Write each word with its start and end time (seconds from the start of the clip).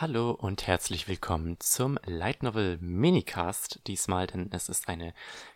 Hallo 0.00 0.30
und 0.30 0.68
herzlich 0.68 1.08
willkommen 1.08 1.56
zum 1.58 1.98
Light 2.04 2.44
Novel 2.44 2.78
Minicast 2.80 3.80
diesmal, 3.88 4.28
denn 4.28 4.48
es 4.52 4.68
ist 4.68 4.88
eine 4.88 5.12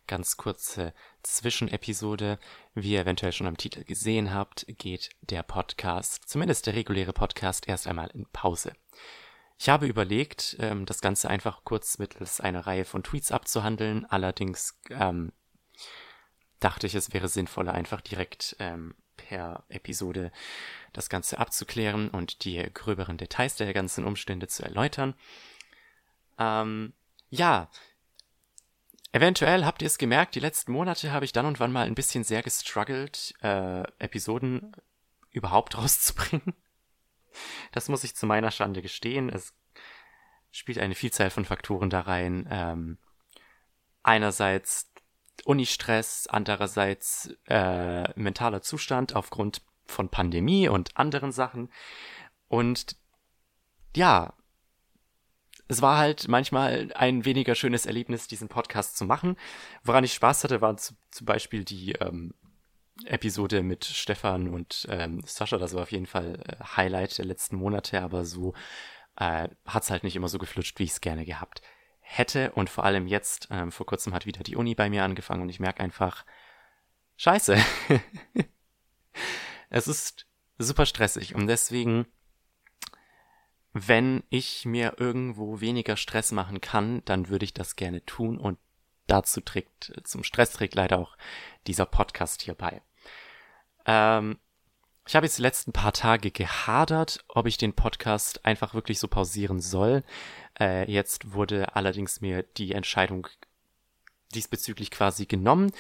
ganz 0.08 0.36
kurze 0.36 0.94
Zwischenepisode. 1.22 2.40
Wie 2.74 2.94
ihr 2.94 3.02
eventuell 3.02 3.30
schon 3.30 3.46
am 3.46 3.56
Titel 3.56 3.84
gesehen 3.84 4.34
habt, 4.34 4.66
geht 4.66 5.10
der 5.20 5.44
Podcast, 5.44 6.28
zumindest 6.28 6.66
der 6.66 6.74
reguläre 6.74 7.12
Podcast, 7.12 7.68
erst 7.68 7.86
einmal 7.86 8.10
in 8.14 8.26
Pause. 8.32 8.72
Ich 9.60 9.68
habe 9.68 9.86
überlegt, 9.86 10.56
ähm, 10.58 10.86
das 10.86 11.00
Ganze 11.00 11.30
einfach 11.30 11.62
kurz 11.62 12.00
mittels 12.00 12.40
einer 12.40 12.66
Reihe 12.66 12.84
von 12.84 13.04
Tweets 13.04 13.30
abzuhandeln, 13.30 14.06
allerdings 14.06 14.76
ähm, 14.90 15.30
dachte 16.58 16.88
ich, 16.88 16.96
es 16.96 17.12
wäre 17.12 17.28
sinnvoller, 17.28 17.74
einfach 17.74 18.00
direkt 18.00 18.56
ähm, 18.58 18.96
per 19.32 19.64
Episode 19.70 20.30
das 20.92 21.08
Ganze 21.08 21.38
abzuklären 21.38 22.10
und 22.10 22.44
die 22.44 22.62
gröberen 22.74 23.16
Details 23.16 23.56
der 23.56 23.72
ganzen 23.72 24.04
Umstände 24.04 24.46
zu 24.46 24.62
erläutern. 24.62 25.14
Ähm, 26.38 26.92
ja, 27.30 27.70
eventuell 29.12 29.64
habt 29.64 29.80
ihr 29.80 29.86
es 29.86 29.96
gemerkt, 29.96 30.34
die 30.34 30.40
letzten 30.40 30.72
Monate 30.72 31.12
habe 31.12 31.24
ich 31.24 31.32
dann 31.32 31.46
und 31.46 31.60
wann 31.60 31.72
mal 31.72 31.86
ein 31.86 31.94
bisschen 31.94 32.24
sehr 32.24 32.42
gestruggelt, 32.42 33.34
äh, 33.40 33.84
Episoden 33.98 34.76
überhaupt 35.30 35.78
rauszubringen. 35.78 36.54
Das 37.72 37.88
muss 37.88 38.04
ich 38.04 38.14
zu 38.14 38.26
meiner 38.26 38.50
Schande 38.50 38.82
gestehen. 38.82 39.30
Es 39.30 39.54
spielt 40.50 40.76
eine 40.76 40.94
Vielzahl 40.94 41.30
von 41.30 41.46
Faktoren 41.46 41.88
da 41.88 42.02
rein. 42.02 42.46
Ähm, 42.50 42.98
einerseits 44.02 44.91
Unistress, 45.44 46.26
andererseits 46.28 47.34
äh, 47.46 48.08
mentaler 48.18 48.62
Zustand 48.62 49.16
aufgrund 49.16 49.62
von 49.86 50.08
Pandemie 50.08 50.68
und 50.68 50.96
anderen 50.96 51.32
Sachen. 51.32 51.70
Und 52.48 52.96
ja, 53.96 54.34
es 55.68 55.82
war 55.82 55.98
halt 55.98 56.28
manchmal 56.28 56.92
ein 56.94 57.24
weniger 57.24 57.54
schönes 57.54 57.86
Erlebnis, 57.86 58.28
diesen 58.28 58.48
Podcast 58.48 58.96
zu 58.96 59.04
machen. 59.04 59.36
Woran 59.82 60.04
ich 60.04 60.14
Spaß 60.14 60.44
hatte, 60.44 60.60
waren 60.60 60.78
zu, 60.78 60.94
zum 61.10 61.24
Beispiel 61.24 61.64
die 61.64 61.92
ähm, 61.92 62.34
Episode 63.06 63.62
mit 63.62 63.84
Stefan 63.84 64.48
und 64.48 64.86
ähm, 64.90 65.22
Sascha. 65.24 65.58
Das 65.58 65.74
war 65.74 65.82
auf 65.82 65.92
jeden 65.92 66.06
Fall 66.06 66.42
äh, 66.46 66.62
Highlight 66.76 67.18
der 67.18 67.24
letzten 67.24 67.56
Monate, 67.56 68.02
aber 68.02 68.24
so 68.24 68.54
äh, 69.16 69.48
hat 69.66 69.82
es 69.82 69.90
halt 69.90 70.04
nicht 70.04 70.16
immer 70.16 70.28
so 70.28 70.38
geflutscht, 70.38 70.78
wie 70.78 70.84
ich 70.84 70.90
es 70.90 71.00
gerne 71.00 71.24
gehabt 71.24 71.62
hätte. 71.62 71.81
Und 72.54 72.70
vor 72.70 72.84
allem 72.84 73.06
jetzt, 73.06 73.48
ähm, 73.50 73.72
vor 73.72 73.86
kurzem 73.86 74.14
hat 74.14 74.26
wieder 74.26 74.42
die 74.42 74.56
Uni 74.56 74.74
bei 74.74 74.90
mir 74.90 75.04
angefangen 75.04 75.42
und 75.42 75.48
ich 75.48 75.60
merke 75.60 75.82
einfach, 75.82 76.24
scheiße. 77.16 77.56
es 79.70 79.88
ist 79.88 80.26
super 80.58 80.86
stressig 80.86 81.34
und 81.34 81.46
deswegen, 81.46 82.06
wenn 83.72 84.22
ich 84.28 84.64
mir 84.66 84.96
irgendwo 84.98 85.60
weniger 85.60 85.96
Stress 85.96 86.32
machen 86.32 86.60
kann, 86.60 87.02
dann 87.04 87.28
würde 87.28 87.44
ich 87.44 87.54
das 87.54 87.76
gerne 87.76 88.04
tun 88.04 88.38
und 88.38 88.58
dazu 89.06 89.40
trägt, 89.40 89.92
zum 90.04 90.24
Stress 90.24 90.52
trägt 90.52 90.74
leider 90.74 90.98
auch 90.98 91.16
dieser 91.66 91.86
Podcast 91.86 92.42
hier 92.42 92.54
bei. 92.54 92.82
Ähm, 93.86 94.38
ich 95.06 95.16
habe 95.16 95.26
jetzt 95.26 95.38
die 95.38 95.42
letzten 95.42 95.72
paar 95.72 95.92
Tage 95.92 96.30
gehadert, 96.30 97.24
ob 97.28 97.46
ich 97.46 97.56
den 97.56 97.72
Podcast 97.72 98.44
einfach 98.44 98.74
wirklich 98.74 98.98
so 98.98 99.08
pausieren 99.08 99.60
soll. 99.60 100.04
Äh, 100.58 100.90
jetzt 100.90 101.32
wurde 101.32 101.74
allerdings 101.74 102.20
mir 102.20 102.44
die 102.44 102.72
Entscheidung 102.72 103.26
diesbezüglich 104.34 104.90
quasi 104.90 105.26
genommen, 105.26 105.72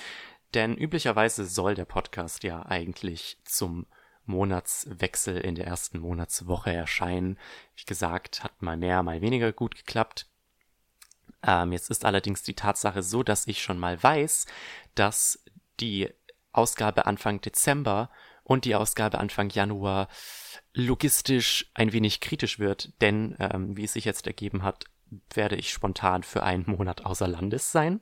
denn 0.54 0.76
üblicherweise 0.76 1.46
soll 1.46 1.74
der 1.74 1.84
Podcast 1.84 2.42
ja 2.42 2.66
eigentlich 2.66 3.38
zum 3.44 3.86
Monatswechsel 4.26 5.38
in 5.38 5.54
der 5.54 5.66
ersten 5.66 5.98
Monatswoche 5.98 6.72
erscheinen. 6.72 7.38
Wie 7.76 7.84
gesagt, 7.84 8.44
hat 8.44 8.60
mal 8.60 8.76
mehr, 8.76 9.02
mal 9.02 9.20
weniger 9.20 9.52
gut 9.52 9.76
geklappt. 9.76 10.26
Ähm, 11.44 11.72
jetzt 11.72 11.90
ist 11.90 12.04
allerdings 12.04 12.42
die 12.42 12.54
Tatsache 12.54 13.02
so, 13.02 13.22
dass 13.22 13.46
ich 13.46 13.62
schon 13.62 13.78
mal 13.78 14.00
weiß, 14.02 14.46
dass 14.94 15.42
die 15.80 16.08
Ausgabe 16.52 17.06
Anfang 17.06 17.40
Dezember 17.40 18.10
und 18.44 18.64
die 18.64 18.74
Ausgabe 18.74 19.18
Anfang 19.18 19.50
Januar 19.50 20.08
logistisch 20.74 21.70
ein 21.74 21.92
wenig 21.92 22.20
kritisch 22.20 22.58
wird, 22.58 22.92
denn 23.00 23.36
ähm, 23.38 23.76
wie 23.76 23.84
es 23.84 23.92
sich 23.92 24.04
jetzt 24.04 24.26
ergeben 24.26 24.62
hat, 24.62 24.84
werde 25.34 25.56
ich 25.56 25.70
spontan 25.70 26.22
für 26.22 26.42
einen 26.42 26.64
Monat 26.66 27.04
außer 27.04 27.28
Landes 27.28 27.70
sein, 27.70 28.00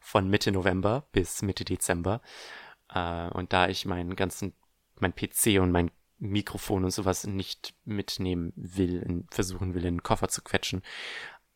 von 0.00 0.28
Mitte 0.28 0.52
November 0.52 1.06
bis 1.12 1.42
Mitte 1.42 1.64
Dezember. 1.64 2.20
Äh, 2.92 3.28
und 3.28 3.52
da 3.52 3.68
ich 3.68 3.86
meinen 3.86 4.16
ganzen, 4.16 4.54
mein 4.96 5.14
PC 5.14 5.60
und 5.60 5.70
mein 5.70 5.90
Mikrofon 6.18 6.84
und 6.84 6.90
sowas 6.90 7.26
nicht 7.26 7.74
mitnehmen 7.84 8.52
will, 8.56 9.24
versuchen 9.30 9.74
will, 9.74 9.84
in 9.84 9.96
den 9.96 10.02
Koffer 10.02 10.28
zu 10.28 10.42
quetschen, 10.42 10.82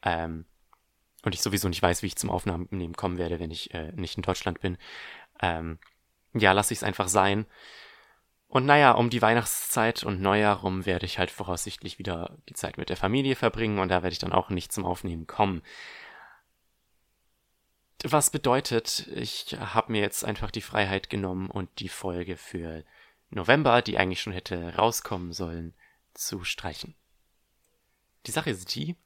ähm, 0.03 0.47
und 1.25 1.35
ich 1.35 1.43
sowieso 1.43 1.69
nicht 1.69 1.83
weiß, 1.83 2.03
wie 2.03 2.07
ich 2.07 2.17
zum 2.17 2.31
Aufnehmen 2.31 2.95
kommen 2.95 3.19
werde, 3.19 3.41
wenn 3.41 3.51
ich 3.51 3.75
äh, 3.75 3.93
nicht 3.93 4.17
in 4.17 4.23
Deutschland 4.23 4.61
bin, 4.61 4.79
ähm, 5.41 5.79
ja, 6.33 6.53
lasse 6.53 6.73
ich 6.73 6.79
es 6.79 6.83
einfach 6.85 7.09
sein. 7.09 7.47
Und 8.49 8.65
naja, 8.65 8.93
um 8.93 9.11
die 9.11 9.21
Weihnachtszeit 9.21 10.05
und 10.05 10.23
Neujahr 10.23 10.61
rum 10.61 10.87
werde 10.87 11.05
ich 11.05 11.19
halt 11.19 11.31
voraussichtlich 11.31 11.99
wieder 11.99 12.39
die 12.49 12.55
Zeit 12.55 12.79
mit 12.79 12.89
der 12.89 12.97
Familie 12.97 13.37
verbringen 13.37 13.79
und 13.79 13.91
da 13.91 14.03
werde 14.03 14.13
ich 14.13 14.19
dann 14.19 14.33
auch 14.33 14.49
nicht 14.49 14.73
zum 14.73 14.87
Aufnehmen 14.87 15.27
kommen. 15.27 15.63
Was 18.05 18.31
bedeutet, 18.31 19.07
ich 19.09 19.57
habe 19.59 19.93
mir 19.93 20.01
jetzt 20.01 20.25
einfach 20.25 20.51
die 20.51 20.63
Freiheit 20.63 21.11
genommen 21.11 21.51
und 21.51 21.69
die 21.79 21.91
Folge 21.91 22.37
für 22.37 22.85
November, 23.29 23.83
die 23.83 23.99
eigentlich 23.99 24.23
schon 24.23 24.33
hätte 24.33 24.77
rauskommen 24.77 25.33
sollen, 25.33 25.75
zu 26.15 26.43
streichen. 26.43 26.95
Die 28.27 28.31
Sache 28.31 28.51
ist 28.51 28.75
die, 28.75 28.97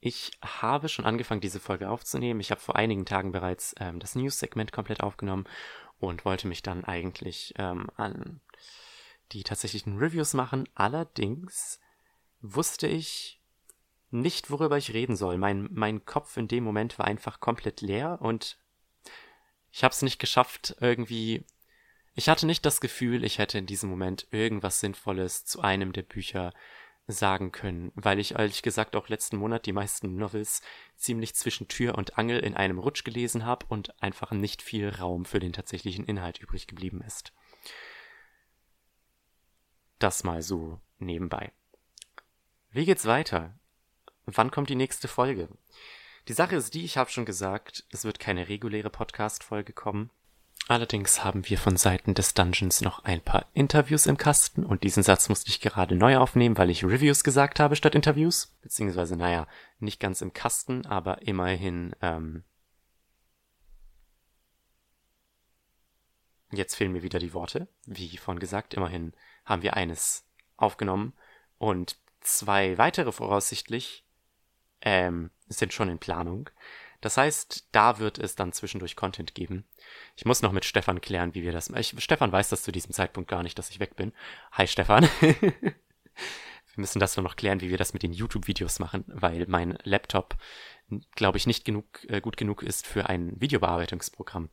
ich 0.00 0.30
habe 0.40 0.88
schon 0.88 1.04
angefangen, 1.04 1.40
diese 1.40 1.60
Folge 1.60 1.90
aufzunehmen. 1.90 2.40
Ich 2.40 2.50
habe 2.50 2.60
vor 2.60 2.76
einigen 2.76 3.04
Tagen 3.04 3.32
bereits 3.32 3.74
ähm, 3.78 3.98
das 3.98 4.14
News-Segment 4.14 4.72
komplett 4.72 5.02
aufgenommen 5.02 5.46
und 5.98 6.24
wollte 6.24 6.46
mich 6.46 6.62
dann 6.62 6.84
eigentlich 6.84 7.54
ähm, 7.58 7.90
an 7.96 8.40
die 9.32 9.42
tatsächlichen 9.42 9.98
Reviews 9.98 10.34
machen. 10.34 10.68
Allerdings 10.74 11.80
wusste 12.40 12.86
ich 12.86 13.40
nicht, 14.10 14.50
worüber 14.50 14.78
ich 14.78 14.92
reden 14.92 15.16
soll. 15.16 15.38
Mein, 15.38 15.68
mein 15.72 16.04
Kopf 16.04 16.36
in 16.36 16.48
dem 16.48 16.64
Moment 16.64 16.98
war 16.98 17.06
einfach 17.06 17.40
komplett 17.40 17.80
leer 17.80 18.18
und 18.20 18.58
ich 19.72 19.84
habe 19.84 19.92
es 19.92 20.02
nicht 20.02 20.18
geschafft, 20.18 20.76
irgendwie. 20.80 21.44
Ich 22.14 22.30
hatte 22.30 22.46
nicht 22.46 22.64
das 22.64 22.80
Gefühl, 22.80 23.24
ich 23.24 23.38
hätte 23.38 23.58
in 23.58 23.66
diesem 23.66 23.90
Moment 23.90 24.26
irgendwas 24.30 24.80
Sinnvolles 24.80 25.44
zu 25.44 25.60
einem 25.60 25.92
der 25.92 26.02
Bücher 26.02 26.54
sagen 27.08 27.52
können, 27.52 27.92
weil 27.94 28.18
ich 28.18 28.32
ehrlich 28.32 28.62
gesagt 28.62 28.96
auch 28.96 29.08
letzten 29.08 29.36
Monat 29.36 29.66
die 29.66 29.72
meisten 29.72 30.16
Novels 30.16 30.62
ziemlich 30.96 31.34
zwischen 31.34 31.68
Tür 31.68 31.96
und 31.96 32.18
Angel 32.18 32.40
in 32.40 32.54
einem 32.54 32.78
Rutsch 32.78 33.04
gelesen 33.04 33.44
habe 33.44 33.66
und 33.68 34.02
einfach 34.02 34.32
nicht 34.32 34.62
viel 34.62 34.88
Raum 34.88 35.24
für 35.24 35.38
den 35.38 35.52
tatsächlichen 35.52 36.04
Inhalt 36.04 36.38
übrig 36.38 36.66
geblieben 36.66 37.02
ist. 37.06 37.32
Das 39.98 40.24
mal 40.24 40.42
so 40.42 40.80
nebenbei. 40.98 41.52
Wie 42.70 42.84
geht's 42.84 43.06
weiter? 43.06 43.58
Wann 44.26 44.50
kommt 44.50 44.68
die 44.68 44.74
nächste 44.74 45.08
Folge? 45.08 45.48
Die 46.28 46.32
Sache 46.32 46.56
ist 46.56 46.74
die, 46.74 46.84
ich 46.84 46.96
habe 46.96 47.10
schon 47.10 47.24
gesagt, 47.24 47.84
es 47.90 48.04
wird 48.04 48.18
keine 48.18 48.48
reguläre 48.48 48.90
Podcast-Folge 48.90 49.72
kommen. 49.72 50.10
Allerdings 50.68 51.22
haben 51.22 51.48
wir 51.48 51.58
von 51.58 51.76
Seiten 51.76 52.14
des 52.14 52.34
Dungeons 52.34 52.80
noch 52.80 53.04
ein 53.04 53.20
paar 53.20 53.46
Interviews 53.54 54.06
im 54.06 54.16
Kasten 54.16 54.66
und 54.66 54.82
diesen 54.82 55.04
Satz 55.04 55.28
musste 55.28 55.48
ich 55.48 55.60
gerade 55.60 55.94
neu 55.94 56.16
aufnehmen, 56.16 56.58
weil 56.58 56.70
ich 56.70 56.84
Reviews 56.84 57.22
gesagt 57.22 57.60
habe 57.60 57.76
statt 57.76 57.94
Interviews. 57.94 58.56
Beziehungsweise, 58.62 59.16
naja, 59.16 59.46
nicht 59.78 60.00
ganz 60.00 60.22
im 60.22 60.32
Kasten, 60.32 60.84
aber 60.84 61.22
immerhin, 61.22 61.94
ähm, 62.02 62.42
Jetzt 66.52 66.76
fehlen 66.76 66.92
mir 66.92 67.02
wieder 67.02 67.18
die 67.18 67.34
Worte. 67.34 67.68
Wie 67.86 68.16
vorhin 68.16 68.40
gesagt, 68.40 68.74
immerhin 68.74 69.12
haben 69.44 69.62
wir 69.62 69.74
eines 69.74 70.24
aufgenommen 70.56 71.12
und 71.58 71.96
zwei 72.20 72.78
weitere 72.78 73.12
voraussichtlich 73.12 74.04
ähm, 74.80 75.30
sind 75.48 75.72
schon 75.72 75.88
in 75.88 75.98
Planung. 75.98 76.50
Das 77.00 77.16
heißt, 77.16 77.68
da 77.72 77.98
wird 77.98 78.18
es 78.18 78.36
dann 78.36 78.52
zwischendurch 78.52 78.96
Content 78.96 79.34
geben. 79.34 79.64
Ich 80.16 80.24
muss 80.24 80.42
noch 80.42 80.52
mit 80.52 80.64
Stefan 80.64 81.00
klären, 81.00 81.34
wie 81.34 81.42
wir 81.42 81.52
das. 81.52 81.68
Ich, 81.70 81.94
Stefan 81.98 82.32
weiß 82.32 82.48
das 82.48 82.62
zu 82.62 82.72
diesem 82.72 82.92
Zeitpunkt 82.92 83.30
gar 83.30 83.42
nicht, 83.42 83.58
dass 83.58 83.70
ich 83.70 83.80
weg 83.80 83.96
bin. 83.96 84.12
Hi 84.52 84.66
Stefan. 84.66 85.08
wir 85.20 85.74
müssen 86.76 87.00
das 87.00 87.16
nur 87.16 87.24
noch 87.24 87.36
klären, 87.36 87.60
wie 87.60 87.70
wir 87.70 87.78
das 87.78 87.92
mit 87.92 88.02
den 88.02 88.12
YouTube-Videos 88.12 88.78
machen, 88.78 89.04
weil 89.08 89.46
mein 89.46 89.78
Laptop, 89.82 90.36
glaube 91.14 91.38
ich, 91.38 91.46
nicht 91.46 91.64
genug 91.64 91.84
äh, 92.08 92.20
gut 92.20 92.36
genug 92.36 92.62
ist 92.62 92.86
für 92.86 93.08
ein 93.08 93.40
Videobearbeitungsprogramm. 93.40 94.48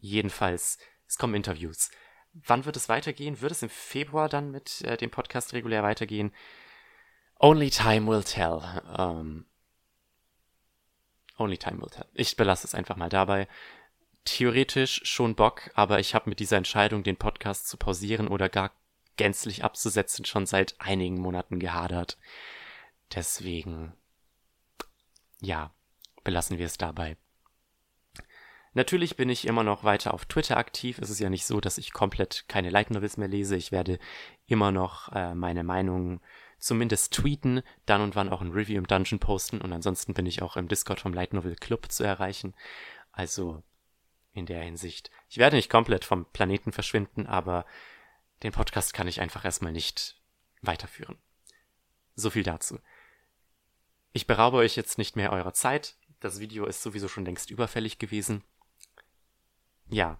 Jedenfalls, 0.00 0.78
es 1.06 1.18
kommen 1.18 1.34
Interviews. 1.34 1.90
Wann 2.32 2.64
wird 2.64 2.76
es 2.76 2.88
weitergehen? 2.88 3.40
Wird 3.40 3.52
es 3.52 3.62
im 3.62 3.68
Februar 3.68 4.28
dann 4.28 4.50
mit 4.50 4.82
äh, 4.82 4.96
dem 4.96 5.10
Podcast 5.10 5.52
regulär 5.52 5.82
weitergehen? 5.82 6.32
Only 7.38 7.70
time 7.70 8.10
will 8.10 8.24
tell. 8.24 8.60
Ähm, 8.96 9.46
only 11.38 11.58
time 11.58 11.80
will 11.80 11.90
tell. 11.90 12.06
Ich 12.12 12.36
belasse 12.36 12.66
es 12.66 12.74
einfach 12.74 12.96
mal 12.96 13.08
dabei. 13.08 13.48
Theoretisch 14.24 15.02
schon 15.04 15.34
Bock, 15.34 15.70
aber 15.74 16.00
ich 16.00 16.14
habe 16.14 16.30
mit 16.30 16.40
dieser 16.40 16.56
Entscheidung, 16.56 17.02
den 17.02 17.16
Podcast 17.16 17.68
zu 17.68 17.76
pausieren 17.76 18.28
oder 18.28 18.48
gar 18.48 18.72
gänzlich 19.16 19.62
abzusetzen, 19.62 20.24
schon 20.24 20.46
seit 20.46 20.74
einigen 20.80 21.20
Monaten 21.20 21.60
gehadert. 21.60 22.18
Deswegen, 23.14 23.92
ja, 25.40 25.72
belassen 26.24 26.58
wir 26.58 26.66
es 26.66 26.78
dabei. 26.78 27.16
Natürlich 28.74 29.16
bin 29.16 29.28
ich 29.28 29.46
immer 29.46 29.62
noch 29.62 29.84
weiter 29.84 30.12
auf 30.12 30.26
Twitter 30.26 30.56
aktiv. 30.56 30.98
Es 30.98 31.08
ist 31.08 31.20
ja 31.20 31.30
nicht 31.30 31.46
so, 31.46 31.60
dass 31.60 31.78
ich 31.78 31.92
komplett 31.92 32.44
keine 32.48 32.70
Light 32.70 32.90
Novels 32.90 33.16
mehr 33.16 33.28
lese. 33.28 33.54
Ich 33.54 33.70
werde 33.70 34.00
immer 34.46 34.72
noch 34.72 35.12
äh, 35.12 35.34
meine 35.34 35.62
Meinungen 35.62 36.20
zumindest 36.58 37.14
tweeten, 37.14 37.62
dann 37.86 38.00
und 38.00 38.16
wann 38.16 38.28
auch 38.28 38.40
ein 38.40 38.50
Review 38.50 38.78
im 38.78 38.86
Dungeon 38.86 39.20
posten 39.20 39.60
und 39.60 39.72
ansonsten 39.72 40.12
bin 40.12 40.26
ich 40.26 40.42
auch 40.42 40.56
im 40.56 40.66
Discord 40.66 40.98
vom 40.98 41.12
Light 41.12 41.34
Novel 41.34 41.54
Club 41.54 41.92
zu 41.92 42.02
erreichen. 42.02 42.54
Also 43.12 43.62
in 44.32 44.46
der 44.46 44.62
Hinsicht. 44.62 45.10
Ich 45.28 45.38
werde 45.38 45.54
nicht 45.54 45.70
komplett 45.70 46.04
vom 46.04 46.24
Planeten 46.32 46.72
verschwinden, 46.72 47.26
aber 47.26 47.66
den 48.42 48.50
Podcast 48.50 48.92
kann 48.92 49.06
ich 49.06 49.20
einfach 49.20 49.44
erstmal 49.44 49.72
nicht 49.72 50.20
weiterführen. 50.62 51.16
So 52.16 52.30
viel 52.30 52.42
dazu. 52.42 52.80
Ich 54.12 54.26
beraube 54.26 54.56
euch 54.56 54.74
jetzt 54.74 54.98
nicht 54.98 55.14
mehr 55.14 55.32
eurer 55.32 55.52
Zeit. 55.52 55.96
Das 56.18 56.40
Video 56.40 56.66
ist 56.66 56.82
sowieso 56.82 57.06
schon 57.06 57.24
längst 57.24 57.50
überfällig 57.50 57.98
gewesen 58.00 58.42
ja, 59.88 60.18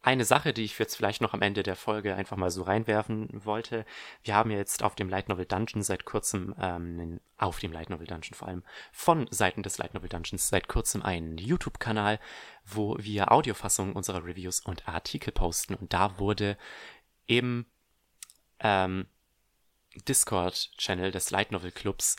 eine 0.00 0.24
Sache, 0.24 0.52
die 0.52 0.64
ich 0.64 0.78
jetzt 0.78 0.96
vielleicht 0.96 1.20
noch 1.20 1.34
am 1.34 1.42
Ende 1.42 1.62
der 1.62 1.76
Folge 1.76 2.14
einfach 2.14 2.36
mal 2.36 2.50
so 2.50 2.62
reinwerfen 2.62 3.28
wollte. 3.44 3.84
Wir 4.22 4.34
haben 4.34 4.50
jetzt 4.50 4.82
auf 4.82 4.94
dem 4.94 5.08
Light 5.08 5.28
Novel 5.28 5.44
Dungeon 5.44 5.82
seit 5.82 6.04
kurzem, 6.04 6.54
ähm, 6.60 7.20
auf 7.36 7.58
dem 7.58 7.72
Light 7.72 7.90
Novel 7.90 8.06
Dungeon 8.06 8.34
vor 8.34 8.48
allem, 8.48 8.62
von 8.92 9.26
Seiten 9.30 9.62
des 9.62 9.76
Light 9.78 9.94
Novel 9.94 10.08
Dungeons 10.08 10.48
seit 10.48 10.68
kurzem 10.68 11.02
einen 11.02 11.36
YouTube-Kanal, 11.36 12.20
wo 12.64 12.96
wir 12.98 13.32
Audiofassungen 13.32 13.94
unserer 13.94 14.24
Reviews 14.24 14.60
und 14.60 14.88
Artikel 14.88 15.32
posten. 15.32 15.74
Und 15.74 15.92
da 15.92 16.18
wurde 16.18 16.56
im 17.26 17.66
ähm, 18.60 19.06
Discord-Channel 20.08 21.10
des 21.10 21.30
Light 21.32 21.50
Novel 21.50 21.72
Clubs 21.72 22.16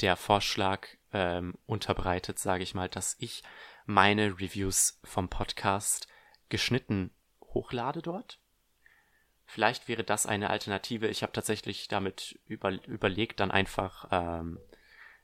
der 0.00 0.16
Vorschlag 0.16 0.86
ähm, 1.12 1.54
unterbreitet, 1.66 2.38
sage 2.38 2.62
ich 2.62 2.74
mal, 2.74 2.88
dass 2.88 3.16
ich 3.18 3.42
meine 3.86 4.38
Reviews 4.40 5.00
vom 5.04 5.28
Podcast 5.28 6.08
geschnitten 6.48 7.10
hochlade 7.42 8.02
dort. 8.02 8.38
Vielleicht 9.44 9.88
wäre 9.88 10.04
das 10.04 10.26
eine 10.26 10.50
Alternative. 10.50 11.08
Ich 11.08 11.22
habe 11.22 11.32
tatsächlich 11.32 11.88
damit 11.88 12.38
über, 12.46 12.72
überlegt, 12.86 13.40
dann 13.40 13.50
einfach 13.50 14.08
ähm, 14.10 14.58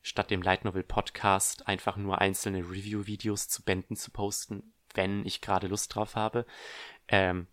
statt 0.02 0.30
dem 0.30 0.42
Light 0.42 0.64
Novel 0.64 0.82
Podcast 0.82 1.66
einfach 1.66 1.96
nur 1.96 2.20
einzelne 2.20 2.60
Review-Videos 2.60 3.48
zu 3.48 3.62
Bänden 3.62 3.96
zu 3.96 4.10
posten, 4.10 4.74
wenn 4.94 5.24
ich 5.24 5.40
gerade 5.40 5.66
Lust 5.66 5.94
drauf 5.94 6.14
habe. 6.14 6.46
Ähm, 7.08 7.46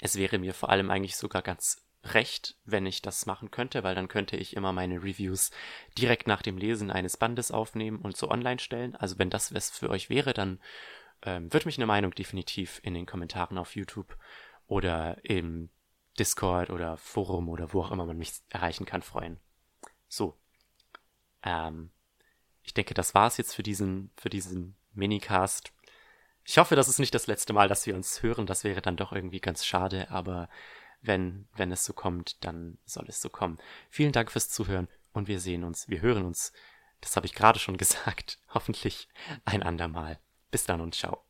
es 0.00 0.16
wäre 0.16 0.38
mir 0.38 0.54
vor 0.54 0.70
allem 0.70 0.90
eigentlich 0.90 1.16
sogar 1.16 1.42
ganz 1.42 1.85
recht, 2.14 2.56
wenn 2.64 2.86
ich 2.86 3.02
das 3.02 3.26
machen 3.26 3.50
könnte, 3.50 3.84
weil 3.84 3.94
dann 3.94 4.08
könnte 4.08 4.36
ich 4.36 4.56
immer 4.56 4.72
meine 4.72 5.02
Reviews 5.02 5.50
direkt 5.98 6.26
nach 6.26 6.42
dem 6.42 6.58
Lesen 6.58 6.90
eines 6.90 7.16
Bandes 7.16 7.50
aufnehmen 7.50 7.98
und 7.98 8.16
so 8.16 8.30
online 8.30 8.58
stellen. 8.58 8.96
Also 8.96 9.18
wenn 9.18 9.30
das 9.30 9.54
was 9.54 9.70
für 9.70 9.90
euch 9.90 10.10
wäre, 10.10 10.32
dann 10.34 10.60
ähm, 11.22 11.52
würde 11.52 11.66
mich 11.66 11.78
eine 11.78 11.86
Meinung 11.86 12.12
definitiv 12.12 12.80
in 12.82 12.94
den 12.94 13.06
Kommentaren 13.06 13.58
auf 13.58 13.76
YouTube 13.76 14.16
oder 14.66 15.18
im 15.24 15.70
Discord 16.18 16.70
oder 16.70 16.96
Forum 16.96 17.48
oder 17.48 17.72
wo 17.72 17.82
auch 17.82 17.90
immer 17.90 18.06
man 18.06 18.18
mich 18.18 18.32
erreichen 18.48 18.86
kann 18.86 19.02
freuen. 19.02 19.38
So. 20.08 20.36
Ähm, 21.42 21.90
ich 22.62 22.74
denke, 22.74 22.94
das 22.94 23.14
war's 23.14 23.36
jetzt 23.36 23.54
für 23.54 23.62
diesen, 23.62 24.10
für 24.16 24.28
diesen 24.30 24.76
Minicast. 24.92 25.72
Ich 26.44 26.58
hoffe, 26.58 26.76
das 26.76 26.88
ist 26.88 26.98
nicht 26.98 27.14
das 27.14 27.26
letzte 27.26 27.52
Mal, 27.52 27.68
dass 27.68 27.86
wir 27.86 27.94
uns 27.94 28.22
hören. 28.22 28.46
Das 28.46 28.64
wäre 28.64 28.82
dann 28.82 28.96
doch 28.96 29.12
irgendwie 29.12 29.40
ganz 29.40 29.64
schade, 29.64 30.10
aber 30.10 30.48
wenn, 31.06 31.48
wenn 31.56 31.72
es 31.72 31.84
so 31.84 31.92
kommt, 31.92 32.44
dann 32.44 32.78
soll 32.84 33.06
es 33.08 33.20
so 33.20 33.28
kommen. 33.28 33.58
Vielen 33.90 34.12
Dank 34.12 34.30
fürs 34.30 34.48
Zuhören 34.48 34.88
und 35.12 35.28
wir 35.28 35.40
sehen 35.40 35.64
uns, 35.64 35.88
wir 35.88 36.00
hören 36.00 36.24
uns, 36.24 36.52
das 37.00 37.16
habe 37.16 37.26
ich 37.26 37.34
gerade 37.34 37.58
schon 37.58 37.76
gesagt, 37.78 38.38
hoffentlich 38.52 39.08
ein 39.44 39.62
andermal. 39.62 40.18
Bis 40.50 40.64
dann 40.64 40.80
und 40.80 40.94
ciao. 40.94 41.25